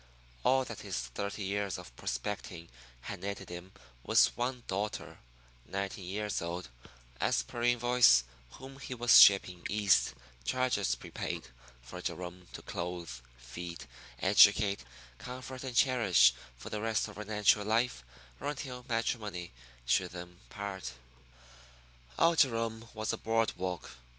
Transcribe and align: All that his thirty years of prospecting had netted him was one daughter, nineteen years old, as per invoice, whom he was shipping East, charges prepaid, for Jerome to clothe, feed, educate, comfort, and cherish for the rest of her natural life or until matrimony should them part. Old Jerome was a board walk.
All 0.43 0.65
that 0.65 0.79
his 0.79 0.97
thirty 1.13 1.43
years 1.43 1.77
of 1.77 1.95
prospecting 1.95 2.69
had 3.01 3.21
netted 3.21 3.49
him 3.49 3.71
was 4.01 4.35
one 4.35 4.63
daughter, 4.67 5.19
nineteen 5.67 6.05
years 6.05 6.41
old, 6.41 6.69
as 7.19 7.43
per 7.43 7.61
invoice, 7.61 8.23
whom 8.53 8.79
he 8.79 8.95
was 8.95 9.19
shipping 9.19 9.63
East, 9.69 10.15
charges 10.43 10.95
prepaid, 10.95 11.49
for 11.83 12.01
Jerome 12.01 12.47
to 12.53 12.63
clothe, 12.63 13.11
feed, 13.37 13.85
educate, 14.19 14.83
comfort, 15.19 15.63
and 15.63 15.75
cherish 15.75 16.33
for 16.57 16.71
the 16.71 16.81
rest 16.81 17.07
of 17.07 17.17
her 17.17 17.23
natural 17.23 17.67
life 17.67 18.03
or 18.39 18.47
until 18.47 18.83
matrimony 18.89 19.51
should 19.85 20.09
them 20.13 20.39
part. 20.49 20.93
Old 22.17 22.39
Jerome 22.39 22.89
was 22.95 23.13
a 23.13 23.17
board 23.17 23.53
walk. 23.55 23.91